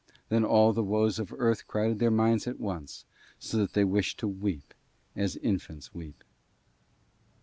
Then 0.29 0.43
all 0.43 0.73
the 0.73 0.81
woes 0.81 1.19
of 1.19 1.31
Earth 1.31 1.67
crowded 1.67 1.99
their 1.99 2.09
minds 2.09 2.47
at 2.47 2.59
once, 2.59 3.05
so 3.37 3.57
that 3.57 3.73
they 3.73 3.83
wished 3.83 4.17
to 4.21 4.27
weep, 4.27 4.73
as 5.15 5.35
infants 5.35 5.93
weep. 5.93 6.23